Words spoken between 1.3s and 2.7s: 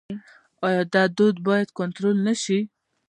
باید کنټرول نشي؟